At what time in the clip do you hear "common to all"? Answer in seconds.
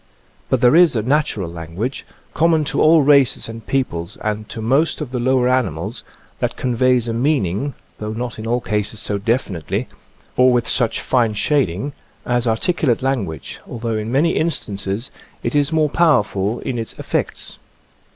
2.33-3.03